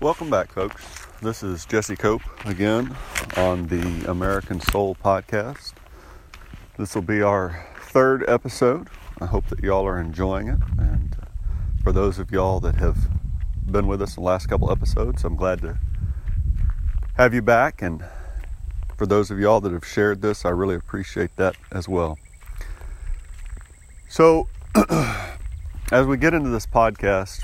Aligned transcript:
Welcome 0.00 0.30
back, 0.30 0.52
folks. 0.52 1.08
This 1.22 1.42
is 1.42 1.66
Jesse 1.66 1.96
Cope 1.96 2.22
again 2.46 2.94
on 3.36 3.66
the 3.66 4.08
American 4.08 4.60
Soul 4.60 4.94
Podcast. 4.94 5.72
This 6.78 6.94
will 6.94 7.02
be 7.02 7.20
our 7.20 7.66
third 7.80 8.24
episode. 8.28 8.86
I 9.20 9.26
hope 9.26 9.48
that 9.48 9.58
y'all 9.58 9.84
are 9.84 9.98
enjoying 9.98 10.46
it. 10.46 10.60
And 10.78 11.16
uh, 11.20 11.24
for 11.82 11.90
those 11.90 12.20
of 12.20 12.30
y'all 12.30 12.60
that 12.60 12.76
have 12.76 12.96
been 13.66 13.88
with 13.88 14.00
us 14.00 14.14
the 14.14 14.20
last 14.20 14.46
couple 14.46 14.70
episodes, 14.70 15.24
I'm 15.24 15.34
glad 15.34 15.62
to 15.62 15.80
have 17.16 17.34
you 17.34 17.42
back. 17.42 17.82
And 17.82 18.04
for 18.96 19.04
those 19.04 19.32
of 19.32 19.40
y'all 19.40 19.60
that 19.62 19.72
have 19.72 19.84
shared 19.84 20.22
this, 20.22 20.44
I 20.44 20.50
really 20.50 20.76
appreciate 20.76 21.34
that 21.34 21.56
as 21.72 21.88
well. 21.88 22.20
So, 24.08 24.46
as 25.90 26.06
we 26.06 26.16
get 26.18 26.34
into 26.34 26.50
this 26.50 26.66
podcast, 26.66 27.42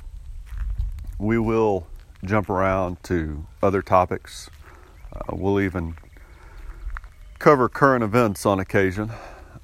we 1.19 1.37
will 1.37 1.89
jump 2.25 2.49
around 2.49 3.03
to 3.05 3.47
other 3.63 3.83
topics. 3.83 4.51
Uh, 5.13 5.37
we'll 5.37 5.61
even 5.61 5.97
cover 7.39 7.69
current 7.69 8.03
events 8.03 8.47
on 8.47 8.59
occasion, 8.59 9.11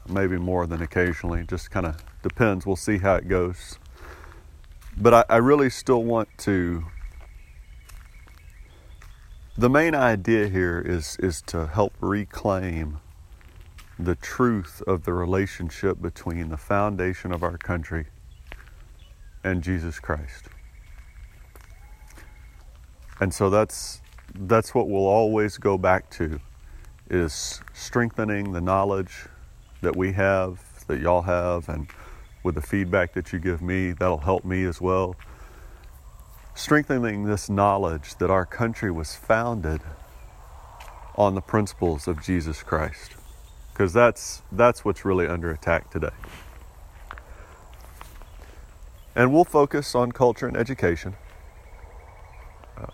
maybe 0.08 0.36
more 0.36 0.66
than 0.66 0.82
occasionally, 0.82 1.44
just 1.44 1.70
kind 1.70 1.86
of 1.86 2.04
depends. 2.22 2.66
We'll 2.66 2.76
see 2.76 2.98
how 2.98 3.16
it 3.16 3.28
goes. 3.28 3.78
But 4.96 5.14
I, 5.14 5.24
I 5.28 5.36
really 5.36 5.70
still 5.70 6.02
want 6.04 6.28
to. 6.38 6.84
The 9.56 9.70
main 9.70 9.94
idea 9.94 10.48
here 10.48 10.80
is, 10.80 11.16
is 11.20 11.42
to 11.42 11.66
help 11.66 11.94
reclaim 12.00 13.00
the 13.98 14.14
truth 14.14 14.82
of 14.86 15.04
the 15.04 15.12
relationship 15.12 16.00
between 16.00 16.48
the 16.48 16.56
foundation 16.56 17.32
of 17.32 17.42
our 17.42 17.58
country 17.58 18.06
and 19.44 19.62
Jesus 19.62 20.00
Christ. 20.00 20.46
And 23.20 23.32
so 23.34 23.50
that's 23.50 24.00
that's 24.34 24.74
what 24.74 24.88
we'll 24.88 25.06
always 25.06 25.58
go 25.58 25.76
back 25.76 26.08
to 26.10 26.40
is 27.10 27.60
strengthening 27.74 28.52
the 28.52 28.60
knowledge 28.60 29.26
that 29.82 29.96
we 29.96 30.12
have, 30.12 30.60
that 30.86 31.00
y'all 31.00 31.22
have, 31.22 31.68
and 31.68 31.88
with 32.42 32.54
the 32.54 32.62
feedback 32.62 33.12
that 33.14 33.32
you 33.32 33.38
give 33.38 33.60
me, 33.60 33.92
that'll 33.92 34.18
help 34.18 34.44
me 34.44 34.64
as 34.64 34.80
well. 34.80 35.16
Strengthening 36.54 37.24
this 37.24 37.50
knowledge 37.50 38.14
that 38.16 38.30
our 38.30 38.46
country 38.46 38.90
was 38.90 39.14
founded 39.14 39.80
on 41.16 41.34
the 41.34 41.40
principles 41.40 42.06
of 42.06 42.22
Jesus 42.22 42.62
Christ. 42.62 43.16
Because 43.72 43.92
that's 43.92 44.42
that's 44.52 44.84
what's 44.84 45.04
really 45.04 45.26
under 45.26 45.50
attack 45.50 45.90
today. 45.90 46.10
And 49.14 49.32
we'll 49.32 49.44
focus 49.44 49.94
on 49.94 50.12
culture 50.12 50.46
and 50.46 50.56
education. 50.56 51.16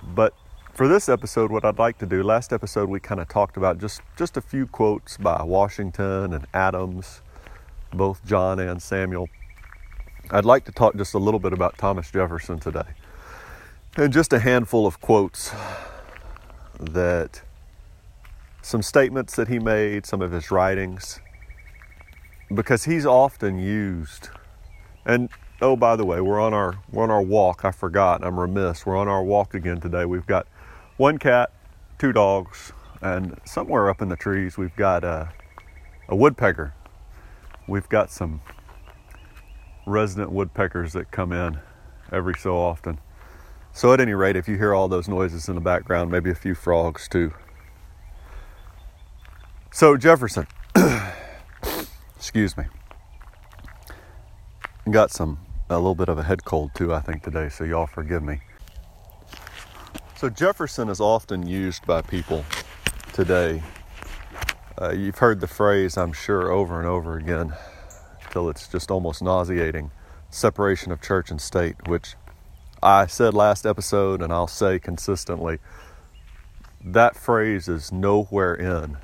But 0.02 0.34
for 0.74 0.88
this 0.88 1.08
episode, 1.08 1.50
what 1.50 1.64
I'd 1.64 1.78
like 1.78 1.98
to 1.98 2.06
do, 2.06 2.22
last 2.22 2.52
episode 2.52 2.88
we 2.88 3.00
kind 3.00 3.20
of 3.20 3.28
talked 3.28 3.56
about 3.56 3.78
just, 3.78 4.02
just 4.16 4.36
a 4.36 4.40
few 4.40 4.66
quotes 4.66 5.16
by 5.16 5.42
Washington 5.42 6.34
and 6.34 6.46
Adams, 6.52 7.22
both 7.92 8.24
John 8.26 8.58
and 8.58 8.82
Samuel. 8.82 9.28
I'd 10.30 10.44
like 10.44 10.64
to 10.64 10.72
talk 10.72 10.96
just 10.96 11.14
a 11.14 11.18
little 11.18 11.40
bit 11.40 11.52
about 11.52 11.78
Thomas 11.78 12.10
Jefferson 12.10 12.58
today. 12.58 12.82
And 13.96 14.12
just 14.12 14.32
a 14.32 14.38
handful 14.38 14.86
of 14.86 15.00
quotes 15.00 15.52
that 16.78 17.42
some 18.60 18.82
statements 18.82 19.36
that 19.36 19.48
he 19.48 19.58
made, 19.58 20.04
some 20.04 20.20
of 20.20 20.32
his 20.32 20.50
writings, 20.50 21.20
because 22.52 22.84
he's 22.84 23.06
often 23.06 23.58
used. 23.58 24.28
And 25.04 25.30
oh, 25.60 25.76
by 25.76 25.96
the 25.96 26.04
way, 26.04 26.20
we're 26.20 26.40
on 26.40 26.54
our 26.54 26.78
we're 26.90 27.02
on 27.02 27.10
our 27.10 27.22
walk. 27.22 27.64
I 27.64 27.70
forgot. 27.70 28.24
I'm 28.24 28.38
remiss. 28.38 28.84
We're 28.86 28.96
on 28.96 29.08
our 29.08 29.22
walk 29.22 29.54
again 29.54 29.80
today. 29.80 30.04
We've 30.04 30.26
got 30.26 30.46
one 30.96 31.18
cat, 31.18 31.52
two 31.98 32.12
dogs, 32.12 32.72
and 33.00 33.38
somewhere 33.44 33.88
up 33.90 34.02
in 34.02 34.08
the 34.08 34.16
trees 34.16 34.56
we've 34.56 34.74
got 34.76 35.04
a, 35.04 35.30
a 36.08 36.16
woodpecker. 36.16 36.74
We've 37.68 37.88
got 37.88 38.10
some 38.10 38.42
resident 39.86 40.32
woodpeckers 40.32 40.92
that 40.92 41.10
come 41.10 41.32
in 41.32 41.58
every 42.12 42.34
so 42.34 42.56
often. 42.56 42.98
So 43.72 43.92
at 43.92 44.00
any 44.00 44.14
rate, 44.14 44.36
if 44.36 44.48
you 44.48 44.56
hear 44.56 44.74
all 44.74 44.88
those 44.88 45.08
noises 45.08 45.48
in 45.48 45.54
the 45.54 45.60
background, 45.60 46.10
maybe 46.10 46.30
a 46.30 46.34
few 46.34 46.54
frogs 46.54 47.08
too. 47.08 47.34
So 49.72 49.96
Jefferson, 49.96 50.46
excuse 52.16 52.56
me, 52.56 52.64
got 54.90 55.10
some 55.10 55.45
a 55.68 55.76
little 55.76 55.94
bit 55.94 56.08
of 56.08 56.18
a 56.18 56.22
head 56.22 56.44
cold 56.44 56.72
too, 56.74 56.94
I 56.94 57.00
think 57.00 57.22
today. 57.22 57.48
So 57.48 57.64
y'all 57.64 57.86
forgive 57.86 58.22
me. 58.22 58.40
So 60.16 60.30
Jefferson 60.30 60.88
is 60.88 61.00
often 61.00 61.46
used 61.46 61.84
by 61.86 62.02
people 62.02 62.44
today. 63.12 63.62
Uh, 64.80 64.92
you've 64.92 65.18
heard 65.18 65.40
the 65.40 65.46
phrase, 65.46 65.96
I'm 65.96 66.12
sure, 66.12 66.50
over 66.50 66.78
and 66.78 66.88
over 66.88 67.16
again, 67.16 67.54
till 68.30 68.48
it's 68.48 68.68
just 68.68 68.90
almost 68.90 69.22
nauseating 69.22 69.90
separation 70.30 70.92
of 70.92 71.00
church 71.00 71.30
and 71.30 71.40
state, 71.40 71.88
which 71.88 72.14
I 72.82 73.06
said 73.06 73.34
last 73.34 73.66
episode 73.66 74.22
and 74.22 74.32
I'll 74.32 74.46
say 74.46 74.78
consistently. 74.78 75.58
That 76.84 77.16
phrase 77.16 77.68
is 77.68 77.90
nowhere 77.90 78.54
in 78.54 78.98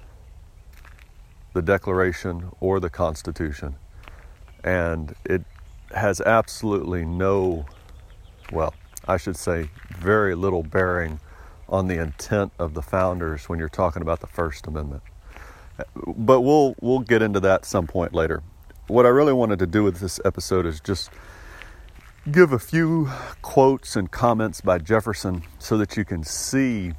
the 1.52 1.62
Declaration 1.62 2.50
or 2.60 2.80
the 2.80 2.90
Constitution. 2.90 3.76
And 4.62 5.14
it 5.24 5.42
has 5.94 6.20
absolutely 6.20 7.04
no, 7.04 7.66
well, 8.52 8.74
I 9.06 9.16
should 9.16 9.36
say, 9.36 9.70
very 9.98 10.34
little 10.34 10.62
bearing 10.62 11.20
on 11.68 11.88
the 11.88 12.00
intent 12.00 12.52
of 12.58 12.74
the 12.74 12.82
founders 12.82 13.48
when 13.48 13.58
you're 13.58 13.68
talking 13.68 14.02
about 14.02 14.20
the 14.20 14.26
First 14.26 14.66
Amendment. 14.66 15.02
But 16.06 16.42
we'll 16.42 16.74
we'll 16.80 17.00
get 17.00 17.22
into 17.22 17.40
that 17.40 17.64
some 17.64 17.86
point 17.86 18.12
later. 18.12 18.42
What 18.88 19.06
I 19.06 19.08
really 19.08 19.32
wanted 19.32 19.58
to 19.60 19.66
do 19.66 19.82
with 19.82 20.00
this 20.00 20.20
episode 20.24 20.66
is 20.66 20.80
just 20.80 21.10
give 22.30 22.52
a 22.52 22.58
few 22.58 23.10
quotes 23.40 23.96
and 23.96 24.10
comments 24.10 24.60
by 24.60 24.78
Jefferson 24.78 25.42
so 25.58 25.78
that 25.78 25.96
you 25.96 26.04
can 26.04 26.22
see 26.22 26.92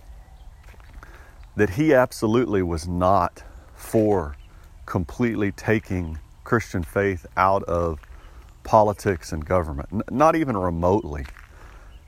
that 1.56 1.72
he 1.72 1.94
absolutely 1.94 2.64
was 2.64 2.88
not 2.88 3.44
for 3.76 4.36
completely 4.86 5.52
taking 5.52 6.18
Christian 6.44 6.84
faith 6.84 7.26
out 7.38 7.64
of 7.64 8.00
politics 8.64 9.32
and 9.32 9.46
government, 9.46 10.12
not 10.12 10.36
even 10.36 10.58
remotely 10.58 11.26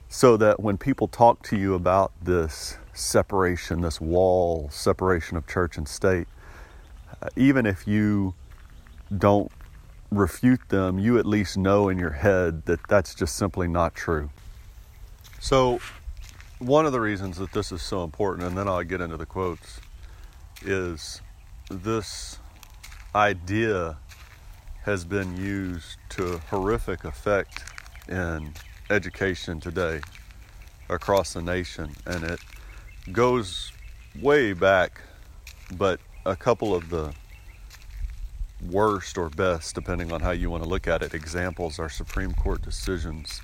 so 0.08 0.36
that 0.36 0.60
when 0.60 0.78
people 0.78 1.08
talk 1.08 1.42
to 1.42 1.56
you 1.56 1.74
about 1.74 2.12
this 2.22 2.78
separation, 2.92 3.80
this 3.80 4.00
wall 4.00 4.68
separation 4.70 5.36
of 5.36 5.46
church 5.46 5.76
and 5.76 5.88
state, 5.88 6.28
uh, 7.20 7.28
even 7.36 7.66
if 7.66 7.86
you 7.86 8.34
don't 9.16 9.50
refute 10.10 10.68
them, 10.68 10.98
you 10.98 11.18
at 11.18 11.26
least 11.26 11.56
know 11.56 11.88
in 11.88 11.98
your 11.98 12.10
head 12.10 12.64
that 12.66 12.80
that's 12.88 13.14
just 13.14 13.36
simply 13.36 13.66
not 13.66 13.94
true. 13.94 14.30
So, 15.40 15.80
one 16.58 16.86
of 16.86 16.92
the 16.92 17.00
reasons 17.00 17.36
that 17.36 17.52
this 17.52 17.70
is 17.70 17.82
so 17.82 18.02
important, 18.02 18.46
and 18.46 18.56
then 18.56 18.66
I'll 18.68 18.82
get 18.82 19.00
into 19.00 19.16
the 19.16 19.26
quotes, 19.26 19.80
is 20.64 21.20
this 21.68 22.38
idea 23.14 23.98
has 24.86 25.04
been 25.04 25.36
used 25.36 25.98
to 26.08 26.38
horrific 26.48 27.02
effect 27.02 27.64
in 28.08 28.52
education 28.88 29.58
today 29.58 30.00
across 30.88 31.32
the 31.32 31.42
nation, 31.42 31.90
and 32.06 32.22
it 32.22 32.38
goes 33.10 33.72
way 34.22 34.52
back, 34.52 35.00
but 35.76 35.98
a 36.24 36.36
couple 36.36 36.72
of 36.72 36.88
the 36.88 37.12
worst 38.70 39.18
or 39.18 39.28
best, 39.28 39.74
depending 39.74 40.12
on 40.12 40.20
how 40.20 40.30
you 40.30 40.50
want 40.50 40.62
to 40.62 40.68
look 40.68 40.86
at 40.86 41.02
it, 41.02 41.14
examples 41.14 41.80
are 41.80 41.88
Supreme 41.88 42.32
Court 42.32 42.62
decisions 42.62 43.40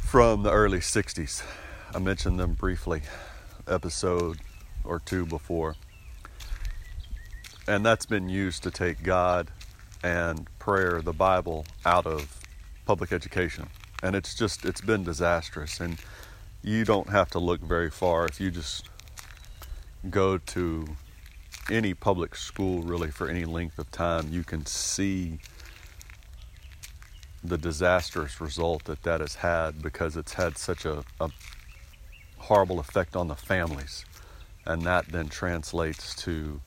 from 0.00 0.42
the 0.42 0.50
early 0.50 0.80
60s. 0.80 1.42
I 1.94 1.98
mentioned 1.98 2.38
them 2.38 2.52
briefly, 2.52 3.00
episode 3.66 4.36
or 4.84 5.00
two 5.00 5.24
before. 5.24 5.76
And 7.66 7.86
that's 7.86 8.04
been 8.04 8.28
used 8.28 8.62
to 8.64 8.70
take 8.70 9.02
God 9.02 9.50
and 10.04 10.46
prayer, 10.60 11.02
the 11.02 11.12
Bible, 11.12 11.66
out 11.84 12.06
of 12.06 12.38
public 12.86 13.10
education. 13.10 13.68
And 14.04 14.14
it's 14.14 14.34
just 14.34 14.64
it's 14.64 14.80
been 14.80 15.02
disastrous. 15.02 15.80
And 15.80 15.96
you 16.62 16.84
don't 16.84 17.08
have 17.08 17.30
to 17.30 17.40
look 17.40 17.60
very 17.60 17.90
far 17.90 18.26
if 18.26 18.40
you 18.40 18.52
just 18.52 18.88
go 20.10 20.38
to 20.38 20.86
any 21.70 21.94
public 21.94 22.36
school 22.36 22.82
really 22.82 23.10
for 23.10 23.28
any 23.28 23.46
length 23.46 23.78
of 23.78 23.90
time 23.90 24.28
you 24.30 24.44
can 24.44 24.66
see 24.66 25.38
the 27.44 27.58
disastrous 27.58 28.40
result 28.40 28.84
that 28.84 29.02
that 29.02 29.20
has 29.20 29.36
had 29.36 29.82
because 29.82 30.16
it's 30.16 30.34
had 30.34 30.56
such 30.56 30.84
a, 30.84 31.04
a 31.20 31.30
horrible 32.38 32.80
effect 32.80 33.16
on 33.16 33.28
the 33.28 33.34
families. 33.34 34.04
And 34.66 34.82
that 34.82 35.08
then 35.08 35.28
translates 35.28 36.14
to 36.22 36.60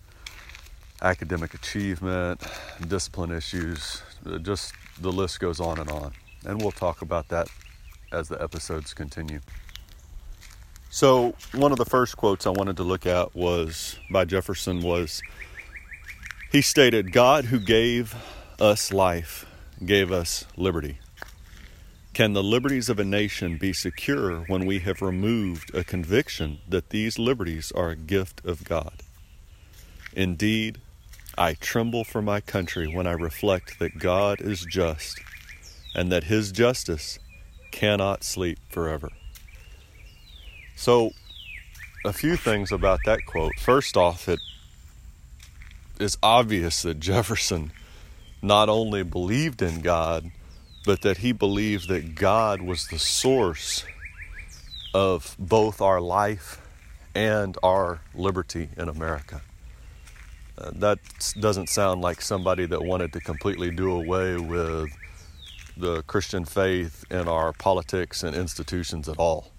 academic 1.01 1.53
achievement 1.53 2.41
discipline 2.87 3.31
issues 3.31 4.01
uh, 4.25 4.37
just 4.39 4.73
the 4.99 5.11
list 5.11 5.39
goes 5.39 5.59
on 5.59 5.79
and 5.79 5.89
on 5.89 6.11
and 6.45 6.61
we'll 6.61 6.71
talk 6.71 7.01
about 7.01 7.27
that 7.29 7.47
as 8.11 8.29
the 8.29 8.41
episodes 8.41 8.93
continue. 8.93 9.41
So, 10.89 11.35
one 11.53 11.71
of 11.71 11.77
the 11.77 11.85
first 11.85 12.17
quotes 12.17 12.47
I 12.47 12.51
wanted 12.51 12.77
to 12.77 12.83
look 12.83 13.05
at 13.05 13.35
was 13.35 13.99
by 14.09 14.25
Jefferson 14.25 14.81
was 14.81 15.21
he 16.51 16.61
stated, 16.61 17.11
"God 17.11 17.45
who 17.45 17.59
gave 17.59 18.15
us 18.59 18.91
life 18.91 19.45
gave 19.85 20.11
us 20.11 20.45
liberty. 20.55 20.99
Can 22.13 22.33
the 22.33 22.41
liberties 22.41 22.89
of 22.89 22.97
a 22.97 23.05
nation 23.05 23.57
be 23.57 23.73
secure 23.73 24.39
when 24.47 24.65
we 24.65 24.79
have 24.79 25.03
removed 25.03 25.75
a 25.75 25.83
conviction 25.83 26.59
that 26.67 26.89
these 26.89 27.19
liberties 27.19 27.71
are 27.73 27.89
a 27.89 27.95
gift 27.95 28.43
of 28.43 28.63
God? 28.63 29.03
Indeed, 30.13 30.79
I 31.37 31.53
tremble 31.53 32.03
for 32.03 32.21
my 32.21 32.41
country 32.41 32.87
when 32.87 33.05
I 33.05 33.11
reflect 33.11 33.77
that 33.79 33.99
God 33.99 34.41
is 34.41 34.65
just 34.65 35.21
and 35.93 36.11
that 36.11 36.25
his 36.25 36.51
justice 36.51 37.19
cannot 37.71 38.23
sleep 38.23 38.57
forever. 38.69 39.11
So, 40.75 41.11
a 42.03 42.13
few 42.13 42.37
things 42.37 42.71
about 42.71 42.99
that 43.05 43.25
quote. 43.25 43.53
First 43.59 43.97
off, 43.97 44.27
it 44.27 44.39
is 45.99 46.17
obvious 46.23 46.81
that 46.81 46.99
Jefferson 46.99 47.71
not 48.41 48.69
only 48.69 49.03
believed 49.03 49.61
in 49.61 49.81
God, 49.81 50.31
but 50.85 51.01
that 51.01 51.17
he 51.17 51.31
believed 51.33 51.87
that 51.89 52.15
God 52.15 52.61
was 52.61 52.87
the 52.87 52.99
source 52.99 53.83
of 54.93 55.35
both 55.37 55.81
our 55.81 55.99
life 55.99 56.61
and 57.13 57.57
our 57.61 58.01
liberty 58.15 58.69
in 58.77 58.89
America. 58.89 59.41
That 60.57 60.99
doesn't 61.39 61.69
sound 61.69 62.01
like 62.01 62.21
somebody 62.21 62.65
that 62.65 62.83
wanted 62.83 63.13
to 63.13 63.19
completely 63.19 63.71
do 63.71 63.91
away 63.91 64.37
with 64.37 64.89
the 65.75 66.01
Christian 66.03 66.45
faith 66.45 67.05
in 67.11 67.27
our 67.27 67.53
politics 67.53 68.23
and 68.23 68.35
institutions 68.35 69.07
at 69.07 69.17
all. 69.17 69.51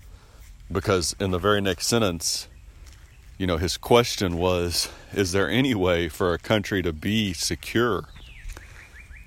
Because 0.71 1.15
in 1.21 1.31
the 1.31 1.39
very 1.39 1.61
next 1.61 1.87
sentence, 1.87 2.49
you 3.39 3.47
know, 3.47 3.57
his 3.57 3.77
question 3.77 4.37
was 4.37 4.91
Is 5.13 5.33
there 5.33 5.49
any 5.49 5.75
way 5.75 6.09
for 6.09 6.35
a 6.35 6.39
country 6.39 6.83
to 6.83 6.93
be 6.93 7.33
secure 7.33 8.09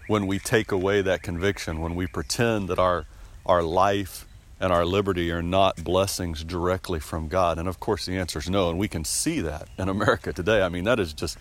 when 0.07 0.27
we 0.27 0.39
take 0.39 0.71
away 0.71 1.01
that 1.01 1.23
conviction, 1.23 1.79
when 1.79 1.95
we 1.95 2.05
pretend 2.05 2.67
that 2.67 2.77
our, 2.77 3.05
our 3.45 3.63
life 3.63 4.27
and 4.61 4.71
our 4.71 4.85
liberty 4.85 5.31
are 5.31 5.41
not 5.41 5.83
blessings 5.83 6.43
directly 6.43 6.99
from 6.99 7.27
God? 7.27 7.57
And 7.57 7.67
of 7.67 7.79
course, 7.79 8.05
the 8.05 8.17
answer 8.17 8.39
is 8.39 8.49
no. 8.49 8.69
And 8.69 8.79
we 8.79 8.87
can 8.87 9.03
see 9.03 9.41
that 9.41 9.67
in 9.77 9.89
America 9.89 10.31
today. 10.31 10.61
I 10.61 10.69
mean, 10.69 10.85
that 10.85 10.99
is 10.99 11.13
just, 11.13 11.37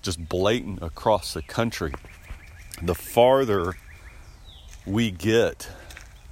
just 0.00 0.28
blatant 0.28 0.82
across 0.82 1.34
the 1.34 1.42
country. 1.42 1.92
The 2.82 2.94
farther 2.94 3.74
we 4.86 5.10
get 5.10 5.68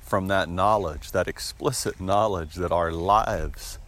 from 0.00 0.28
that 0.28 0.48
knowledge, 0.48 1.12
that 1.12 1.28
explicit 1.28 2.00
knowledge 2.00 2.54
that 2.54 2.72
our 2.72 2.90
lives 2.90 3.78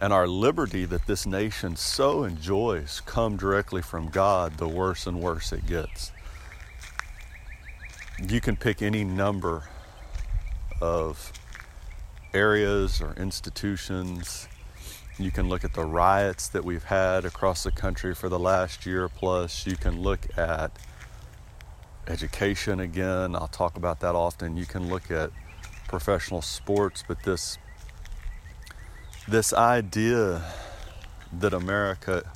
and 0.00 0.12
our 0.12 0.26
liberty 0.26 0.84
that 0.84 1.06
this 1.06 1.26
nation 1.26 1.76
so 1.76 2.24
enjoys 2.24 3.00
come 3.06 3.36
directly 3.36 3.82
from 3.82 4.08
God, 4.08 4.58
the 4.58 4.66
worse 4.66 5.06
and 5.06 5.20
worse 5.20 5.52
it 5.52 5.66
gets 5.66 6.10
you 8.26 8.40
can 8.40 8.56
pick 8.56 8.82
any 8.82 9.04
number 9.04 9.62
of 10.80 11.32
areas 12.34 13.00
or 13.00 13.14
institutions. 13.16 14.48
You 15.18 15.30
can 15.30 15.48
look 15.48 15.64
at 15.64 15.74
the 15.74 15.84
riots 15.84 16.48
that 16.48 16.64
we've 16.64 16.84
had 16.84 17.24
across 17.24 17.64
the 17.64 17.72
country 17.72 18.14
for 18.14 18.28
the 18.28 18.38
last 18.38 18.86
year 18.86 19.08
plus. 19.08 19.66
You 19.66 19.76
can 19.76 20.00
look 20.00 20.26
at 20.38 20.70
education 22.06 22.80
again. 22.80 23.34
I'll 23.34 23.48
talk 23.48 23.76
about 23.76 24.00
that 24.00 24.14
often. 24.14 24.56
You 24.56 24.66
can 24.66 24.88
look 24.88 25.10
at 25.10 25.30
professional 25.88 26.42
sports, 26.42 27.02
but 27.06 27.22
this 27.24 27.58
this 29.26 29.52
idea 29.52 30.42
that 31.32 31.52
America 31.52 32.32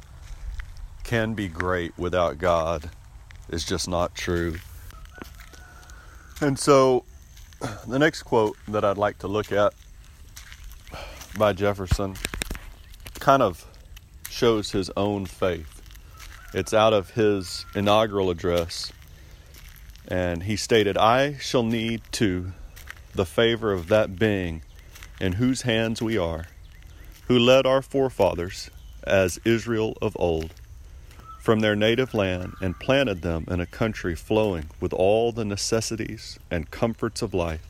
can 1.05 1.35
be 1.35 1.49
great 1.49 1.97
without 1.97 2.39
God 2.39 2.91
is 3.49 3.65
just 3.65 3.89
not 3.89 4.15
true. 4.15 4.57
And 6.41 6.59
so, 6.59 7.05
the 7.87 7.99
next 7.99 8.25
quote 8.25 8.57
that 8.69 8.85
I'd 8.85 8.99
like 8.99 9.19
to 9.21 9.29
look 9.29 9.53
at 9.53 9.73
by 11.37 11.53
Jefferson 11.53 12.17
kind 13.19 13.43
of 13.43 13.67
shows 14.29 14.73
his 14.73 14.91
own 14.97 15.27
faith. 15.27 15.83
It's 16.55 16.75
out 16.75 16.93
of 16.93 17.11
his 17.11 17.65
inaugural 17.75 18.31
address. 18.31 18.93
And 20.09 20.43
he 20.43 20.57
stated, 20.57 20.99
I 20.99 21.37
shall 21.39 21.63
need 21.63 22.03
to 22.13 22.53
the 23.15 23.25
favor 23.25 23.73
of 23.73 23.89
that 23.89 24.19
being 24.19 24.63
in 25.21 25.35
whose 25.35 25.63
hands 25.63 26.03
we 26.03 26.19
are, 26.19 26.47
who 27.29 27.39
led 27.39 27.67
our 27.67 27.83
forefathers 27.83 28.71
as 29.05 29.39
Israel 29.45 29.97
of 30.03 30.17
old 30.19 30.53
from 31.43 31.59
their 31.59 31.75
native 31.75 32.15
land 32.15 32.55
and 32.61 32.79
planted 32.79 33.23
them 33.23 33.45
in 33.49 33.61
a 33.61 33.67
country 33.67 34.15
flowing 34.15 34.71
with 34.81 34.93
all 34.93 35.33
the 35.33 35.45
necessities 35.45 36.39
and 36.53 36.71
comforts 36.71 37.21
of 37.21 37.35
life, 37.35 37.67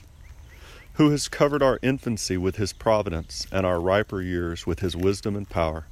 who 0.94 1.10
has 1.10 1.28
covered 1.28 1.62
our 1.62 1.78
infancy 1.82 2.36
with 2.36 2.56
his 2.56 2.72
providence 2.72 3.46
and 3.50 3.64
our 3.64 3.80
riper 3.80 4.20
years 4.20 4.66
with 4.66 4.80
his 4.80 4.94
wisdom 4.94 5.36
and 5.36 5.48
power, 5.48 5.86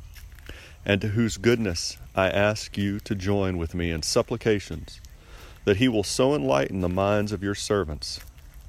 and 0.84 1.00
to 1.00 1.08
whose 1.08 1.36
goodness 1.36 1.96
I 2.14 2.28
ask 2.28 2.76
you 2.76 3.00
to 3.00 3.14
join 3.14 3.56
with 3.56 3.74
me 3.74 3.90
in 3.90 4.02
supplications 4.02 5.00
that 5.64 5.76
he 5.76 5.88
will 5.88 6.04
so 6.04 6.34
enlighten 6.34 6.80
the 6.80 6.88
minds 6.88 7.32
of 7.32 7.42
your 7.42 7.54
servants, 7.54 8.20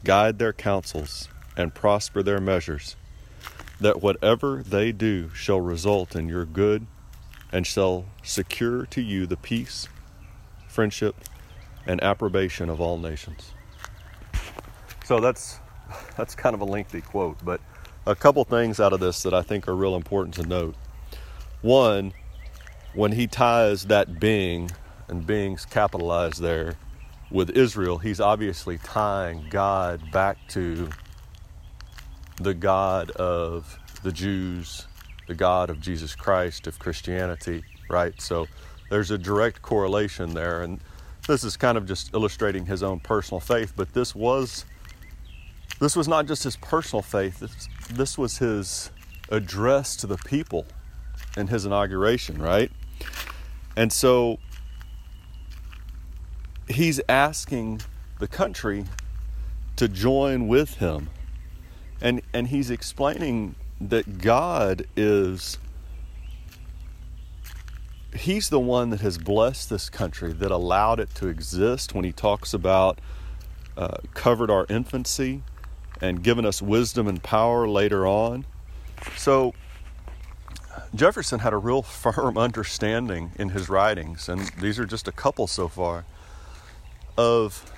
guide 0.04 0.40
their 0.40 0.54
counsels, 0.54 1.28
and 1.58 1.74
prosper 1.74 2.24
their 2.24 2.42
measures, 2.42 2.96
that 3.80 4.02
whatever 4.02 4.64
they 4.64 4.92
do 4.92 5.30
shall 5.34 5.60
result 5.60 6.16
in 6.16 6.30
your 6.30 6.46
good 6.46 6.86
and 7.52 7.68
shall 7.68 8.06
secure 8.24 8.86
to 8.86 9.02
you 9.02 9.26
the 9.26 9.38
peace, 9.38 9.88
friendship, 10.68 11.16
and 11.86 12.02
approbation 12.04 12.70
of 12.70 12.80
all 12.80 12.98
nations. 12.98 13.52
So 15.04 15.20
that's 15.20 15.60
that's 16.18 16.36
kind 16.36 16.54
of 16.54 16.62
a 16.62 16.66
lengthy 16.66 17.02
quote, 17.02 17.38
but 17.44 17.62
a 18.06 18.16
couple 18.16 18.44
things 18.44 18.80
out 18.80 18.94
of 18.94 19.00
this 19.00 19.24
that 19.24 19.34
I 19.34 19.42
think 19.42 19.68
are 19.68 19.76
real 19.76 19.96
important 19.96 20.36
to 20.36 20.44
note. 20.44 20.76
One, 21.62 22.14
when 22.94 23.12
he 23.12 23.28
ties 23.28 23.86
that 23.86 24.20
being, 24.20 24.72
and 25.08 25.26
being's 25.26 25.66
capitalized 25.66 26.42
there, 26.42 26.74
with 27.30 27.52
Israel, 27.52 27.98
he's 27.98 28.20
obviously 28.20 28.78
tying 28.80 29.48
God 29.50 30.12
back 30.12 30.38
to 30.50 30.90
the 32.38 32.54
God 32.54 33.12
of 33.12 33.78
the 34.04 34.12
Jews 34.12 34.88
the 35.32 35.36
God 35.36 35.70
of 35.70 35.80
Jesus 35.80 36.14
Christ, 36.14 36.68
of 36.68 36.78
Christianity, 36.78 37.64
right? 37.90 38.20
So 38.22 38.48
there's 38.90 39.12
a 39.12 39.18
direct 39.18 39.62
correlation 39.62 40.34
there. 40.34 40.62
And 40.62 40.82
this 41.26 41.46
is 41.46 41.56
kind 41.56 41.78
of 41.78 41.86
just 41.86 42.14
illustrating 42.14 42.66
his 42.66 42.84
own 42.84 43.00
personal 43.00 43.40
faith, 43.40 43.72
but 43.78 43.94
this 43.94 44.14
was 44.14 44.66
this 45.80 45.96
was 45.96 46.08
not 46.08 46.28
just 46.28 46.44
his 46.44 46.56
personal 46.58 47.02
faith, 47.02 47.40
this, 47.40 47.68
this 47.90 48.18
was 48.18 48.38
his 48.38 48.92
address 49.30 49.96
to 49.98 50.08
the 50.08 50.18
people 50.18 50.66
in 51.38 51.48
his 51.48 51.66
inauguration, 51.66 52.42
right? 52.42 52.72
And 53.76 53.92
so 53.92 54.40
he's 56.68 57.02
asking 57.08 57.82
the 58.20 58.28
country 58.28 58.86
to 59.78 59.88
join 59.88 60.48
with 60.48 60.76
him. 60.76 61.10
And, 62.02 62.22
and 62.34 62.48
he's 62.48 62.70
explaining 62.70 63.56
that 63.80 64.20
God 64.20 64.86
is 64.96 65.58
He's 68.14 68.50
the 68.50 68.60
one 68.60 68.90
that 68.90 69.00
has 69.00 69.18
blessed 69.18 69.70
this 69.70 69.90
country, 69.90 70.34
that 70.34 70.52
allowed 70.52 71.00
it 71.00 71.16
to 71.16 71.28
exist. 71.28 71.96
When 71.96 72.04
he 72.04 72.12
talks 72.12 72.54
about 72.54 73.00
uh, 73.78 74.00
covered 74.14 74.52
our 74.52 74.66
infancy 74.68 75.44
and 76.02 76.24
given 76.24 76.46
us 76.46 76.62
wisdom 76.62 77.08
and 77.08 77.22
power 77.22 77.68
later 77.68 78.08
on. 78.08 78.46
So, 79.16 79.54
Jefferson 80.94 81.40
had 81.40 81.54
a 81.54 81.58
real 81.58 81.82
firm 82.04 82.38
understanding 82.38 83.32
in 83.38 83.50
his 83.50 83.70
writings, 83.70 84.28
and 84.28 84.42
these 84.60 84.80
are 84.80 84.86
just 84.86 85.08
a 85.08 85.12
couple 85.12 85.48
so 85.48 85.68
far, 85.68 86.06
of, 87.18 87.72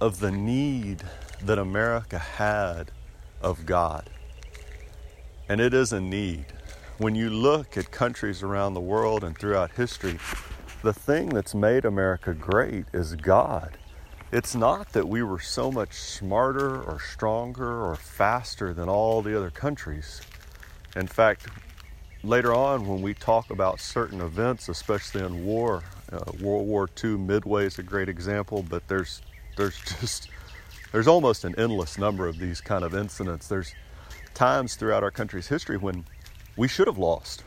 of 0.00 0.20
the 0.20 0.30
need 0.30 1.02
that 1.42 1.58
America 1.58 2.18
had 2.18 2.90
of 3.40 3.66
God. 3.66 4.08
And 5.48 5.60
it 5.60 5.74
is 5.74 5.92
a 5.92 6.00
need. 6.00 6.46
When 6.98 7.14
you 7.14 7.28
look 7.28 7.76
at 7.76 7.90
countries 7.90 8.42
around 8.42 8.74
the 8.74 8.80
world 8.80 9.24
and 9.24 9.36
throughout 9.36 9.72
history, 9.72 10.18
the 10.82 10.92
thing 10.92 11.28
that's 11.30 11.54
made 11.54 11.84
America 11.84 12.32
great 12.32 12.86
is 12.92 13.16
God. 13.16 13.76
It's 14.32 14.54
not 14.54 14.94
that 14.94 15.06
we 15.06 15.22
were 15.22 15.40
so 15.40 15.70
much 15.70 15.92
smarter 15.92 16.82
or 16.82 16.98
stronger 16.98 17.84
or 17.84 17.96
faster 17.96 18.72
than 18.72 18.88
all 18.88 19.20
the 19.20 19.36
other 19.36 19.50
countries. 19.50 20.22
In 20.96 21.06
fact, 21.06 21.48
later 22.22 22.54
on, 22.54 22.86
when 22.86 23.02
we 23.02 23.12
talk 23.12 23.50
about 23.50 23.78
certain 23.78 24.22
events, 24.22 24.70
especially 24.70 25.22
in 25.22 25.44
war, 25.44 25.84
uh, 26.10 26.32
World 26.40 26.66
War 26.66 26.88
II, 27.04 27.18
Midway 27.18 27.66
is 27.66 27.78
a 27.78 27.82
great 27.82 28.08
example, 28.08 28.64
but 28.66 28.88
there's 28.88 29.20
there's 29.58 29.78
just 30.00 30.30
there's 30.92 31.06
almost 31.06 31.44
an 31.44 31.54
endless 31.58 31.98
number 31.98 32.26
of 32.26 32.38
these 32.38 32.62
kind 32.62 32.84
of 32.84 32.94
incidents. 32.94 33.48
There's 33.48 33.74
times 34.32 34.76
throughout 34.76 35.02
our 35.02 35.10
country's 35.10 35.48
history 35.48 35.76
when 35.76 36.06
we 36.56 36.68
should 36.68 36.86
have 36.86 36.96
lost. 36.96 37.44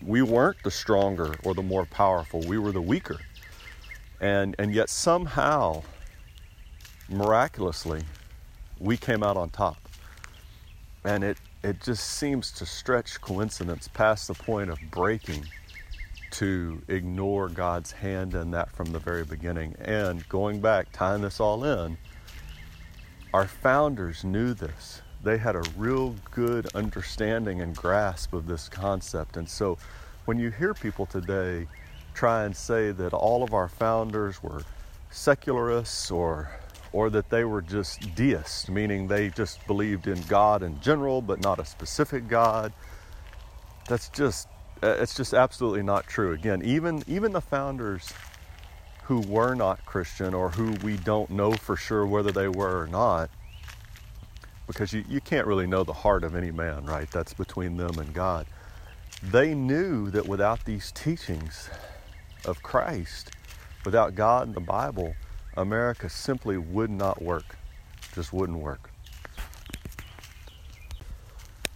We 0.00 0.22
weren't 0.22 0.62
the 0.62 0.70
stronger 0.70 1.34
or 1.44 1.52
the 1.52 1.62
more 1.62 1.84
powerful, 1.84 2.40
we 2.40 2.56
were 2.56 2.72
the 2.72 2.80
weaker. 2.80 3.18
And, 4.22 4.56
and 4.58 4.72
yet, 4.72 4.88
somehow, 4.88 5.82
miraculously, 7.08 8.02
we 8.78 8.96
came 8.96 9.22
out 9.22 9.36
on 9.36 9.50
top. 9.50 9.76
And 11.04 11.22
it, 11.22 11.38
it 11.62 11.80
just 11.80 12.04
seems 12.04 12.50
to 12.52 12.66
stretch 12.66 13.20
coincidence 13.20 13.88
past 13.88 14.28
the 14.28 14.34
point 14.34 14.70
of 14.70 14.78
breaking 14.90 15.44
to 16.32 16.82
ignore 16.88 17.48
God's 17.48 17.92
hand 17.92 18.34
in 18.34 18.50
that 18.50 18.70
from 18.72 18.86
the 18.92 18.98
very 18.98 19.24
beginning. 19.24 19.76
And 19.80 20.28
going 20.28 20.60
back, 20.60 20.88
tying 20.92 21.22
this 21.22 21.38
all 21.40 21.64
in, 21.64 21.96
our 23.32 23.46
founders 23.46 24.24
knew 24.24 24.54
this. 24.54 25.02
They 25.22 25.38
had 25.38 25.56
a 25.56 25.62
real 25.76 26.14
good 26.30 26.74
understanding 26.74 27.60
and 27.60 27.74
grasp 27.76 28.32
of 28.32 28.46
this 28.46 28.68
concept. 28.68 29.36
And 29.36 29.48
so 29.48 29.78
when 30.24 30.38
you 30.38 30.50
hear 30.50 30.74
people 30.74 31.06
today 31.06 31.66
try 32.14 32.44
and 32.44 32.56
say 32.56 32.90
that 32.92 33.12
all 33.12 33.42
of 33.42 33.54
our 33.54 33.68
founders 33.68 34.42
were 34.42 34.62
secularists 35.10 36.10
or 36.10 36.50
or 36.94 37.10
that 37.10 37.28
they 37.28 37.44
were 37.44 37.60
just 37.60 38.14
deists, 38.14 38.68
meaning 38.68 39.08
they 39.08 39.28
just 39.28 39.66
believed 39.66 40.06
in 40.06 40.22
God 40.22 40.62
in 40.62 40.80
general 40.80 41.20
but 41.20 41.40
not 41.40 41.58
a 41.58 41.64
specific 41.64 42.28
God. 42.28 42.72
That's 43.88 44.08
just 44.10 44.46
uh, 44.80 44.96
it's 45.00 45.14
just 45.16 45.34
absolutely 45.34 45.82
not 45.82 46.06
true. 46.06 46.32
Again, 46.32 46.62
even 46.64 47.02
even 47.08 47.32
the 47.32 47.40
founders 47.40 48.12
who 49.02 49.20
were 49.22 49.54
not 49.56 49.84
Christian 49.84 50.34
or 50.34 50.50
who 50.50 50.70
we 50.84 50.96
don't 50.98 51.30
know 51.30 51.52
for 51.52 51.76
sure 51.76 52.06
whether 52.06 52.30
they 52.30 52.46
were 52.46 52.82
or 52.82 52.86
not, 52.86 53.28
because 54.68 54.92
you, 54.92 55.04
you 55.08 55.20
can't 55.20 55.48
really 55.48 55.66
know 55.66 55.82
the 55.82 55.92
heart 55.92 56.22
of 56.22 56.36
any 56.36 56.52
man, 56.52 56.86
right? 56.86 57.10
That's 57.10 57.34
between 57.34 57.76
them 57.76 57.98
and 57.98 58.14
God. 58.14 58.46
They 59.20 59.52
knew 59.52 60.10
that 60.10 60.28
without 60.28 60.64
these 60.64 60.92
teachings 60.92 61.68
of 62.44 62.62
Christ, 62.62 63.32
without 63.84 64.14
God 64.14 64.46
and 64.46 64.54
the 64.54 64.60
Bible, 64.60 65.14
America 65.56 66.08
simply 66.08 66.58
would 66.58 66.90
not 66.90 67.22
work. 67.22 67.56
Just 68.14 68.32
wouldn't 68.32 68.58
work. 68.58 68.90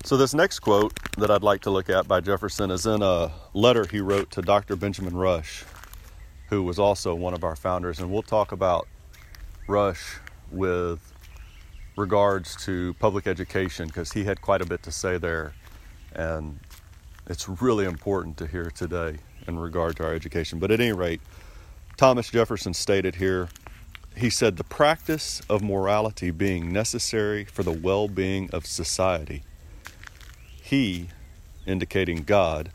So, 0.05 0.17
this 0.17 0.33
next 0.33 0.61
quote 0.61 0.99
that 1.19 1.31
I'd 1.31 1.43
like 1.43 1.61
to 1.63 1.71
look 1.71 1.91
at 1.91 2.09
by 2.09 2.21
Jefferson 2.21 2.71
is 2.71 2.87
in 2.87 3.03
a 3.03 3.31
letter 3.53 3.85
he 3.91 4.01
wrote 4.01 4.31
to 4.33 4.43
Dr. 4.43 4.75
Benjamin 4.77 5.15
Rush, 5.15 5.65
who 6.49 6.63
was 6.63 6.79
also 6.79 7.15
one 7.15 7.35
of 7.35 7.45
our 7.45 7.57
founders. 7.57 7.99
And 7.99 8.11
we'll 8.11 8.23
talk 8.23 8.53
about 8.53 8.89
Rush 9.67 10.19
with 10.51 11.13
regards 11.97 12.57
to 12.65 12.95
public 12.95 13.27
education 13.27 13.89
because 13.89 14.13
he 14.13 14.25
had 14.25 14.41
quite 14.41 14.63
a 14.63 14.67
bit 14.67 14.83
to 14.85 14.93
say 14.93 15.19
there. 15.19 15.53
And 16.15 16.59
it's 17.27 17.49
really 17.49 17.85
important 17.85 18.39
to 18.39 18.47
hear 18.47 18.71
today 18.71 19.19
in 19.47 19.59
regard 19.59 19.97
to 19.97 20.07
our 20.07 20.15
education. 20.15 20.59
But 20.59 20.71
at 20.71 20.81
any 20.81 20.93
rate, 20.93 21.21
Thomas 21.99 22.31
Jefferson 22.31 22.73
stated 22.73 23.17
here 23.17 23.49
he 24.19 24.31
said, 24.31 24.57
The 24.57 24.65
practice 24.65 25.41
of 25.49 25.63
morality 25.63 26.31
being 26.31 26.73
necessary 26.73 27.45
for 27.45 27.63
the 27.63 27.73
well 27.73 28.09
being 28.09 28.51
of 28.53 28.67
society, 28.67 29.43
he, 30.63 31.09
indicating 31.67 32.25
God, 32.25 32.71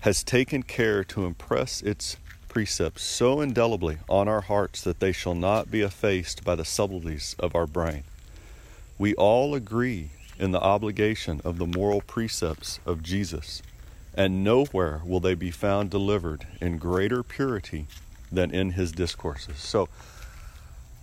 has 0.00 0.22
taken 0.22 0.62
care 0.62 1.02
to 1.04 1.24
impress 1.24 1.82
its 1.82 2.16
precepts 2.48 3.02
so 3.02 3.40
indelibly 3.40 3.98
on 4.08 4.28
our 4.28 4.42
hearts 4.42 4.82
that 4.82 5.00
they 5.00 5.12
shall 5.12 5.34
not 5.34 5.70
be 5.70 5.80
effaced 5.80 6.44
by 6.44 6.54
the 6.54 6.64
subtleties 6.64 7.34
of 7.38 7.54
our 7.54 7.66
brain. 7.66 8.04
We 8.98 9.14
all 9.14 9.54
agree 9.54 10.10
in 10.38 10.52
the 10.52 10.60
obligation 10.60 11.40
of 11.44 11.58
the 11.58 11.66
moral 11.66 12.00
precepts 12.00 12.78
of 12.86 13.02
Jesus, 13.02 13.62
and 14.14 14.44
nowhere 14.44 15.02
will 15.04 15.20
they 15.20 15.34
be 15.34 15.50
found 15.50 15.90
delivered 15.90 16.46
in 16.60 16.78
greater 16.78 17.22
purity 17.22 17.86
than 18.30 18.50
in 18.50 18.72
his 18.72 18.92
discourses. 18.92 19.58
So, 19.58 19.88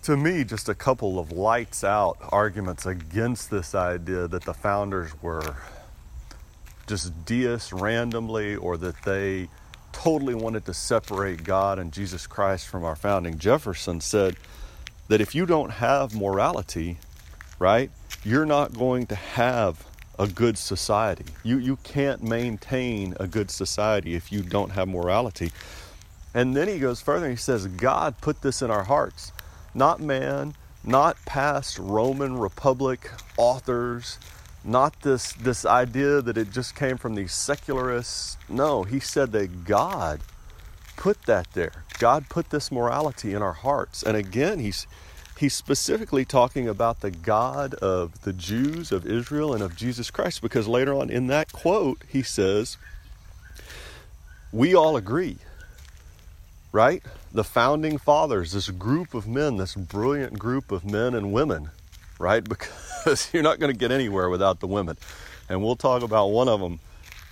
to 0.06 0.16
me, 0.16 0.44
just 0.44 0.68
a 0.68 0.74
couple 0.74 1.18
of 1.18 1.32
lights 1.32 1.82
out 1.82 2.16
arguments 2.28 2.86
against 2.86 3.50
this 3.50 3.74
idea 3.74 4.28
that 4.28 4.44
the 4.44 4.54
founders 4.54 5.10
were 5.20 5.56
just 6.86 7.24
deists 7.24 7.72
randomly 7.72 8.54
or 8.54 8.76
that 8.76 8.94
they 9.02 9.48
totally 9.90 10.36
wanted 10.36 10.64
to 10.64 10.72
separate 10.72 11.42
God 11.42 11.80
and 11.80 11.90
Jesus 11.92 12.28
Christ 12.28 12.68
from 12.68 12.84
our 12.84 12.94
founding. 12.94 13.36
Jefferson 13.36 14.00
said 14.00 14.36
that 15.08 15.20
if 15.20 15.34
you 15.34 15.44
don't 15.44 15.70
have 15.70 16.14
morality, 16.14 16.98
right, 17.58 17.90
you're 18.22 18.46
not 18.46 18.74
going 18.74 19.06
to 19.06 19.16
have 19.16 19.84
a 20.20 20.28
good 20.28 20.56
society. 20.56 21.24
You, 21.42 21.58
you 21.58 21.78
can't 21.82 22.22
maintain 22.22 23.16
a 23.18 23.26
good 23.26 23.50
society 23.50 24.14
if 24.14 24.30
you 24.30 24.42
don't 24.42 24.70
have 24.70 24.86
morality. 24.86 25.50
And 26.32 26.54
then 26.54 26.68
he 26.68 26.78
goes 26.78 27.00
further 27.00 27.26
and 27.26 27.32
he 27.32 27.42
says, 27.42 27.66
God 27.66 28.20
put 28.20 28.42
this 28.42 28.62
in 28.62 28.70
our 28.70 28.84
hearts 28.84 29.32
not 29.76 30.00
man, 30.00 30.54
not 30.82 31.16
past 31.26 31.78
Roman 31.78 32.38
Republic 32.38 33.10
authors, 33.36 34.18
not 34.64 35.02
this, 35.02 35.34
this 35.34 35.66
idea 35.66 36.22
that 36.22 36.38
it 36.38 36.50
just 36.50 36.74
came 36.74 36.96
from 36.96 37.14
these 37.14 37.32
secularists. 37.32 38.38
No, 38.48 38.84
he 38.84 38.98
said 38.98 39.32
that 39.32 39.64
God 39.64 40.20
put 40.96 41.22
that 41.24 41.52
there. 41.52 41.84
God 41.98 42.28
put 42.30 42.48
this 42.48 42.72
morality 42.72 43.34
in 43.34 43.42
our 43.42 43.52
hearts. 43.52 44.02
And 44.02 44.16
again, 44.16 44.60
he's, 44.60 44.86
he's 45.38 45.52
specifically 45.52 46.24
talking 46.24 46.66
about 46.66 47.00
the 47.00 47.10
God 47.10 47.74
of 47.74 48.22
the 48.22 48.32
Jews, 48.32 48.90
of 48.92 49.04
Israel, 49.04 49.52
and 49.52 49.62
of 49.62 49.76
Jesus 49.76 50.10
Christ, 50.10 50.40
because 50.40 50.66
later 50.66 50.94
on 50.94 51.10
in 51.10 51.26
that 51.26 51.52
quote, 51.52 52.02
he 52.08 52.22
says, 52.22 52.78
We 54.52 54.74
all 54.74 54.96
agree 54.96 55.38
right? 56.76 57.02
The 57.32 57.42
founding 57.42 57.96
fathers, 57.96 58.52
this 58.52 58.68
group 58.68 59.14
of 59.14 59.26
men, 59.26 59.56
this 59.56 59.74
brilliant 59.74 60.38
group 60.38 60.70
of 60.70 60.84
men 60.84 61.14
and 61.14 61.32
women, 61.32 61.70
right? 62.18 62.46
Because 63.06 63.30
you're 63.32 63.44
not 63.44 63.60
going 63.60 63.72
to 63.72 63.78
get 63.78 63.92
anywhere 63.92 64.28
without 64.28 64.58
the 64.58 64.66
women. 64.66 64.96
And 65.48 65.62
we'll 65.62 65.76
talk 65.76 66.02
about 66.02 66.26
one 66.32 66.48
of 66.48 66.58
them 66.58 66.80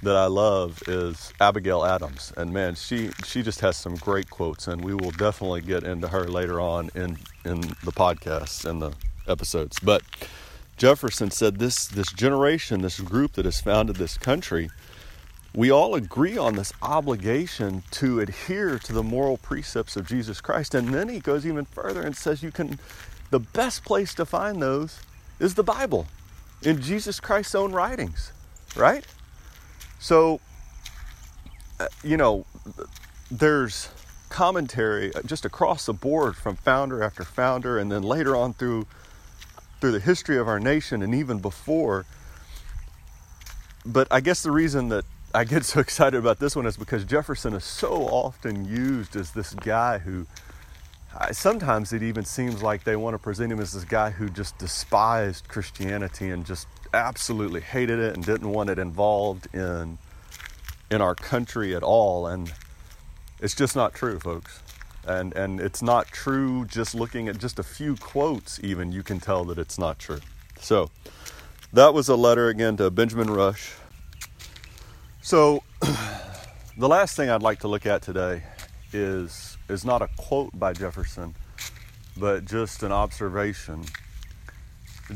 that 0.05 0.15
I 0.15 0.27
love 0.27 0.81
is 0.87 1.33
Abigail 1.41 1.85
Adams. 1.85 2.33
And 2.37 2.53
man, 2.53 2.77
she 2.77 3.11
she 3.25 3.43
just 3.43 3.59
has 3.59 3.77
some 3.77 3.97
great 3.97 4.31
quotes 4.31 4.69
and 4.69 4.85
we 4.85 4.95
will 4.95 5.11
definitely 5.11 5.63
get 5.63 5.83
into 5.83 6.07
her 6.07 6.29
later 6.29 6.61
on 6.61 6.91
in 6.95 7.19
in 7.45 7.61
the 7.61 7.91
podcasts 7.91 8.65
and 8.65 8.81
the 8.81 8.93
episodes. 9.27 9.81
But 9.81 10.03
Jefferson 10.77 11.33
said 11.33 11.59
this 11.59 11.87
this 11.89 12.13
generation, 12.13 12.83
this 12.83 13.01
group 13.01 13.33
that 13.33 13.47
has 13.47 13.61
founded 13.61 13.97
this 13.97 14.17
country, 14.17 14.71
we 15.55 15.71
all 15.71 15.95
agree 15.95 16.37
on 16.37 16.57
this 16.57 16.73
obligation 16.83 17.85
to 17.93 18.21
adhere 18.21 18.79
to 18.81 18.93
the 18.93 19.03
moral 19.03 19.37
precepts 19.37 19.97
of 19.97 20.07
Jesus 20.07 20.41
Christ. 20.41 20.75
And 20.75 20.89
then 20.89 21.09
he 21.09 21.21
goes 21.21 21.47
even 21.47 21.65
further 21.65 22.03
and 22.03 22.17
says 22.17 22.43
you 22.43 22.51
can, 22.51 22.81
the 23.31 23.39
best 23.39 23.85
place 23.85 24.15
to 24.15 24.27
find 24.27 24.61
those 24.61 25.01
is 25.39 25.55
the 25.55 25.63
Bible 25.63 26.07
in 26.63 26.81
Jesus 26.81 27.21
Christ's 27.21 27.55
own 27.55 27.73
writings, 27.73 28.33
right? 28.75 29.07
So, 30.01 30.41
uh, 31.79 31.87
you 32.03 32.17
know, 32.17 32.47
there's 33.31 33.91
commentary 34.29 35.13
just 35.25 35.45
across 35.45 35.87
the 35.87 35.93
board 35.93 36.35
from 36.35 36.57
founder 36.57 37.03
after 37.03 37.23
founder, 37.25 37.79
and 37.79 37.91
then 37.93 38.03
later 38.03 38.35
on 38.35 38.55
through 38.55 38.87
through 39.81 39.93
the 39.93 40.01
history 40.01 40.39
of 40.39 40.49
our 40.49 40.59
nation 40.59 41.03
and 41.03 41.15
even 41.15 41.39
before. 41.39 42.07
But 43.85 44.09
I 44.11 44.21
guess 44.21 44.43
the 44.43 44.51
reason 44.51 44.89
that 44.89 45.05
I 45.35 45.43
get 45.43 45.65
so 45.65 45.81
excited 45.81 46.17
about 46.17 46.39
this 46.39 46.55
one 46.55 46.65
is 46.65 46.77
because 46.77 47.05
Jefferson 47.05 47.55
is 47.55 47.65
so 47.65 48.05
often 48.07 48.65
used 48.65 49.17
as 49.17 49.33
this 49.33 49.53
guy 49.53 49.99
who 49.99 50.29
sometimes 51.33 51.93
it 51.93 52.05
even 52.05 52.25
seems 52.25 52.63
like 52.63 52.85
they 52.85 52.95
want 52.95 53.15
to 53.15 53.19
present 53.19 53.51
him 53.51 53.59
as 53.59 53.73
this 53.73 53.83
guy 53.83 54.11
who 54.11 54.29
just 54.31 54.57
despised 54.59 55.49
Christianity 55.49 56.31
and 56.31 56.47
just 56.47 56.69
absolutely 56.93 57.63
hated 57.63 57.99
it 57.99 58.15
and 58.15 58.25
didn't 58.25 58.49
want 58.49 58.71
it 58.71 58.79
involved 58.79 59.53
in 59.53 59.99
in 60.89 61.01
our 61.01 61.17
country 61.17 61.75
at 61.75 61.83
all. 61.83 62.29
And 62.29 62.53
it's 63.41 63.57
just 63.57 63.75
not 63.75 63.93
true 63.93 64.21
folks. 64.21 64.63
And 65.05 65.35
and 65.35 65.61
it's 65.61 65.83
not 65.83 66.07
true 66.07 66.65
just 66.67 66.95
looking 66.95 67.27
at 67.27 67.39
just 67.39 67.59
a 67.59 67.65
few 67.65 67.97
quotes 67.97 68.61
even 68.63 68.93
you 68.93 69.03
can 69.03 69.19
tell 69.19 69.45
that 69.47 69.59
it's 69.59 69.79
not 69.81 69.99
true. 69.99 70.21
So 70.61 70.93
that 71.73 71.93
was 71.93 72.09
a 72.09 72.15
letter 72.15 72.49
again 72.49 72.77
to 72.77 72.89
Benjamin 72.89 73.31
Rush 73.33 73.75
so, 75.25 75.63
the 76.77 76.87
last 76.87 77.17
thing 77.17 77.31
I'd 77.31 77.41
like 77.41 77.61
to 77.61 77.69
look 77.69 77.87
at 77.87 78.03
today 78.03 78.43
is 78.93 79.57
is 79.71 79.83
not 79.83 80.03
a 80.03 80.09
quote 80.19 80.51
by 80.59 80.75
Jefferson, 80.75 81.35
but 82.15 82.45
just 82.45 82.83
an 82.83 82.93
observation. 82.93 83.87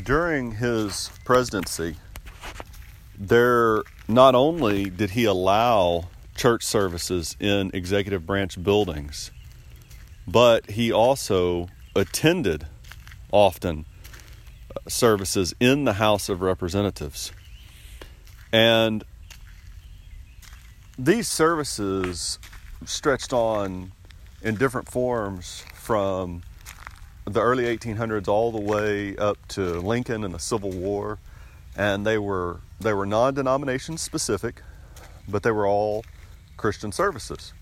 During 0.02 0.52
his 0.52 1.10
presidency, 1.26 1.96
there 3.18 3.82
not 4.08 4.34
only 4.34 4.88
did 4.88 5.10
he 5.10 5.26
allow 5.26 6.08
church 6.34 6.62
services 6.62 7.36
in 7.38 7.70
executive 7.74 8.24
branch 8.24 8.62
buildings, 8.62 9.30
but 10.26 10.70
he 10.70 10.90
also 10.90 11.68
attended 11.94 12.66
often 13.30 13.84
uh, 14.74 14.88
services 14.88 15.54
in 15.60 15.84
the 15.84 15.94
House 15.94 16.30
of 16.30 16.40
Representatives. 16.40 17.30
And 18.50 19.04
these 20.98 21.28
services 21.28 22.38
stretched 22.84 23.32
on 23.32 23.92
in 24.42 24.56
different 24.56 24.90
forms 24.90 25.64
from 25.74 26.42
the 27.24 27.40
early 27.40 27.64
1800s 27.64 28.26
all 28.26 28.50
the 28.50 28.60
way 28.60 29.16
up 29.16 29.36
to 29.48 29.80
Lincoln 29.80 30.24
and 30.24 30.34
the 30.34 30.38
Civil 30.38 30.70
War, 30.70 31.18
and 31.76 32.04
they 32.04 32.18
were 32.18 32.60
they 32.80 32.92
were 32.92 33.06
non-denomination 33.06 33.98
specific, 33.98 34.62
but 35.28 35.42
they 35.42 35.50
were 35.50 35.66
all 35.66 36.04
Christian 36.56 36.92
services. 36.92 37.52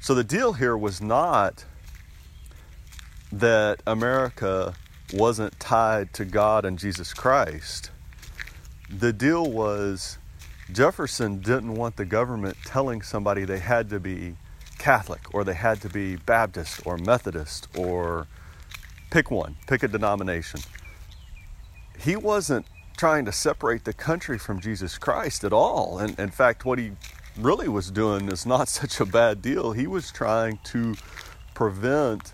So 0.00 0.14
the 0.14 0.24
deal 0.24 0.54
here 0.54 0.76
was 0.76 1.00
not 1.00 1.64
that 3.32 3.82
America 3.86 4.74
wasn't 5.12 5.58
tied 5.60 6.12
to 6.14 6.24
God 6.24 6.64
and 6.64 6.78
Jesus 6.78 7.12
Christ. 7.12 7.90
The 8.88 9.12
deal 9.12 9.50
was 9.50 10.18
Jefferson 10.72 11.40
didn't 11.40 11.74
want 11.74 11.96
the 11.96 12.04
government 12.04 12.56
telling 12.64 13.02
somebody 13.02 13.44
they 13.44 13.58
had 13.58 13.90
to 13.90 14.00
be 14.00 14.36
Catholic 14.78 15.34
or 15.34 15.44
they 15.44 15.54
had 15.54 15.80
to 15.82 15.88
be 15.88 16.16
Baptist 16.16 16.86
or 16.86 16.96
Methodist 16.96 17.68
or 17.76 18.26
pick 19.10 19.30
one, 19.30 19.56
pick 19.66 19.82
a 19.82 19.88
denomination. 19.88 20.60
He 21.98 22.16
wasn't 22.16 22.66
trying 22.96 23.24
to 23.26 23.32
separate 23.32 23.84
the 23.84 23.92
country 23.92 24.38
from 24.38 24.60
Jesus 24.60 24.98
Christ 24.98 25.44
at 25.44 25.52
all. 25.52 25.98
And 25.98 26.18
in 26.18 26.30
fact, 26.30 26.64
what 26.64 26.78
he 26.78 26.92
really 27.38 27.68
was 27.68 27.90
doing 27.90 28.30
is 28.30 28.46
not 28.46 28.68
such 28.80 29.00
a 29.00 29.04
bad 29.04 29.42
deal. 29.42 29.72
He 29.72 29.86
was 29.86 30.10
trying 30.10 30.58
to 30.64 30.94
prevent 31.54 32.32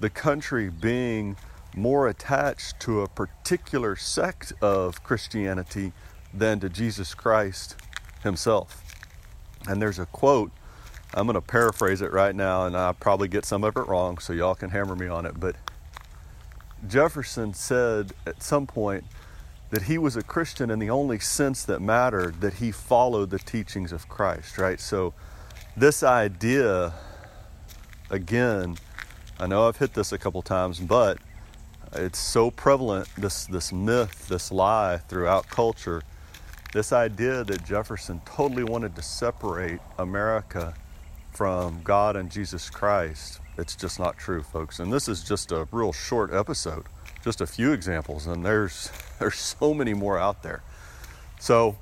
the 0.00 0.10
country 0.10 0.70
being 0.70 1.36
more 1.76 2.08
attached 2.08 2.78
to 2.80 3.00
a 3.00 3.08
particular 3.08 3.96
sect 3.96 4.52
of 4.60 5.02
Christianity 5.02 5.92
than 6.36 6.60
to 6.60 6.68
Jesus 6.68 7.14
Christ 7.14 7.76
himself. 8.22 8.82
And 9.68 9.80
there's 9.80 9.98
a 9.98 10.06
quote, 10.06 10.50
I'm 11.14 11.26
going 11.26 11.34
to 11.34 11.40
paraphrase 11.40 12.02
it 12.02 12.12
right 12.12 12.34
now, 12.34 12.66
and 12.66 12.76
I'll 12.76 12.92
probably 12.92 13.28
get 13.28 13.44
some 13.44 13.62
of 13.62 13.76
it 13.76 13.86
wrong, 13.86 14.18
so 14.18 14.32
y'all 14.32 14.56
can 14.56 14.70
hammer 14.70 14.96
me 14.96 15.06
on 15.06 15.26
it. 15.26 15.38
But 15.38 15.54
Jefferson 16.88 17.54
said 17.54 18.12
at 18.26 18.42
some 18.42 18.66
point 18.66 19.04
that 19.70 19.82
he 19.82 19.96
was 19.96 20.16
a 20.16 20.22
Christian 20.22 20.70
in 20.70 20.80
the 20.80 20.90
only 20.90 21.20
sense 21.20 21.64
that 21.64 21.80
mattered 21.80 22.40
that 22.40 22.54
he 22.54 22.72
followed 22.72 23.30
the 23.30 23.38
teachings 23.38 23.92
of 23.92 24.08
Christ, 24.08 24.58
right? 24.58 24.80
So, 24.80 25.14
this 25.76 26.02
idea, 26.02 26.92
again, 28.10 28.76
I 29.38 29.46
know 29.46 29.66
I've 29.66 29.76
hit 29.76 29.94
this 29.94 30.12
a 30.12 30.18
couple 30.18 30.42
times, 30.42 30.78
but 30.78 31.18
it's 31.92 32.18
so 32.18 32.50
prevalent 32.50 33.08
this 33.16 33.46
this 33.46 33.72
myth, 33.72 34.28
this 34.28 34.50
lie 34.52 34.98
throughout 35.08 35.48
culture 35.48 36.02
this 36.74 36.92
idea 36.92 37.44
that 37.44 37.64
Jefferson 37.64 38.20
totally 38.26 38.64
wanted 38.64 38.96
to 38.96 39.02
separate 39.02 39.78
America 39.96 40.74
from 41.30 41.80
God 41.84 42.16
and 42.16 42.28
Jesus 42.28 42.68
Christ, 42.68 43.40
it's 43.56 43.76
just 43.76 44.00
not 44.00 44.18
true, 44.18 44.42
folks. 44.42 44.80
And 44.80 44.92
this 44.92 45.08
is 45.08 45.22
just 45.22 45.52
a 45.52 45.68
real 45.70 45.92
short 45.92 46.32
episode, 46.32 46.86
just 47.22 47.40
a 47.40 47.46
few 47.46 47.70
examples, 47.72 48.26
and 48.26 48.44
there's 48.44 48.90
there's 49.20 49.36
so 49.36 49.72
many 49.72 49.94
more 49.94 50.18
out 50.18 50.42
there. 50.42 50.62
So, 51.38 51.76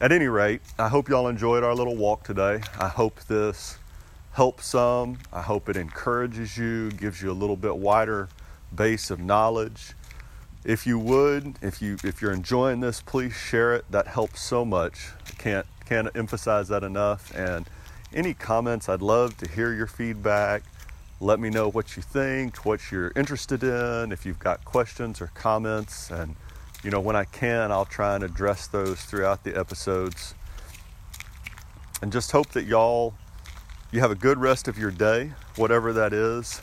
at 0.00 0.10
any 0.10 0.26
rate, 0.26 0.60
I 0.76 0.88
hope 0.88 1.08
y'all 1.08 1.28
enjoyed 1.28 1.62
our 1.62 1.74
little 1.74 1.96
walk 1.96 2.24
today. 2.24 2.60
I 2.80 2.88
hope 2.88 3.20
this 3.28 3.78
helps 4.32 4.66
some. 4.66 5.18
I 5.32 5.40
hope 5.40 5.68
it 5.68 5.76
encourages 5.76 6.58
you, 6.58 6.90
gives 6.90 7.22
you 7.22 7.30
a 7.30 7.32
little 7.32 7.56
bit 7.56 7.76
wider 7.76 8.28
base 8.74 9.12
of 9.12 9.20
knowledge. 9.20 9.92
If 10.66 10.84
you 10.84 10.98
would, 10.98 11.60
if 11.62 11.80
you 11.80 11.96
if 12.02 12.20
you're 12.20 12.32
enjoying 12.32 12.80
this, 12.80 13.00
please 13.00 13.32
share 13.32 13.72
it. 13.76 13.84
That 13.88 14.08
helps 14.08 14.40
so 14.40 14.64
much. 14.64 15.10
Can't 15.38 15.64
can't 15.84 16.08
emphasize 16.16 16.66
that 16.66 16.82
enough. 16.82 17.32
And 17.36 17.68
any 18.12 18.34
comments, 18.34 18.88
I'd 18.88 19.00
love 19.00 19.36
to 19.36 19.48
hear 19.48 19.72
your 19.72 19.86
feedback. 19.86 20.64
Let 21.20 21.38
me 21.38 21.50
know 21.50 21.70
what 21.70 21.96
you 21.96 22.02
think, 22.02 22.64
what 22.64 22.90
you're 22.90 23.12
interested 23.14 23.62
in, 23.62 24.10
if 24.10 24.26
you've 24.26 24.40
got 24.40 24.64
questions 24.64 25.20
or 25.20 25.28
comments. 25.28 26.10
And 26.10 26.34
you 26.82 26.90
know, 26.90 26.98
when 26.98 27.14
I 27.14 27.26
can, 27.26 27.70
I'll 27.70 27.84
try 27.84 28.16
and 28.16 28.24
address 28.24 28.66
those 28.66 29.00
throughout 29.02 29.44
the 29.44 29.56
episodes. 29.56 30.34
And 32.02 32.10
just 32.10 32.32
hope 32.32 32.48
that 32.48 32.64
y'all 32.64 33.14
you 33.92 34.00
have 34.00 34.10
a 34.10 34.16
good 34.16 34.38
rest 34.38 34.66
of 34.66 34.76
your 34.76 34.90
day, 34.90 35.30
whatever 35.54 35.92
that 35.92 36.12
is, 36.12 36.60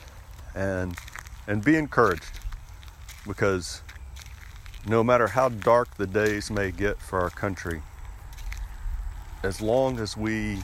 and 0.54 0.98
and 1.48 1.64
be 1.64 1.78
encouraged 1.78 2.42
because 3.26 3.82
no 4.86 5.04
matter 5.04 5.28
how 5.28 5.50
dark 5.50 5.96
the 5.96 6.08
days 6.08 6.52
may 6.52 6.72
get 6.72 7.00
for 7.00 7.20
our 7.20 7.30
country, 7.30 7.82
as 9.44 9.62
long 9.62 10.00
as 10.00 10.16
we 10.18 10.60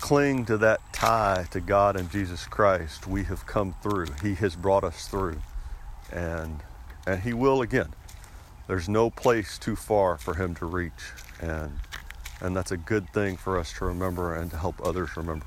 cling 0.00 0.44
to 0.46 0.58
that 0.58 0.80
tie 0.92 1.46
to 1.50 1.60
God 1.60 1.96
and 1.96 2.10
Jesus 2.10 2.46
Christ, 2.46 3.06
we 3.06 3.24
have 3.24 3.46
come 3.46 3.74
through. 3.82 4.06
He 4.22 4.34
has 4.36 4.56
brought 4.56 4.84
us 4.84 5.08
through. 5.08 5.40
And 6.12 6.60
and 7.06 7.20
he 7.22 7.32
will 7.32 7.62
again. 7.62 7.94
There's 8.68 8.88
no 8.88 9.10
place 9.10 9.58
too 9.58 9.76
far 9.76 10.16
for 10.16 10.34
him 10.34 10.54
to 10.56 10.66
reach. 10.66 11.12
And 11.40 11.78
and 12.40 12.56
that's 12.56 12.72
a 12.72 12.76
good 12.76 13.08
thing 13.12 13.36
for 13.36 13.58
us 13.58 13.72
to 13.74 13.84
remember 13.84 14.34
and 14.34 14.50
to 14.50 14.56
help 14.56 14.84
others 14.84 15.16
remember. 15.16 15.46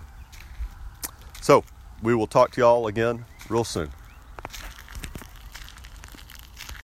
So, 1.42 1.64
we 2.02 2.16
will 2.16 2.28
talk 2.28 2.52
to 2.52 2.62
y'all 2.62 2.88
again 2.88 3.26
real 3.50 3.66
soon. 3.66 3.90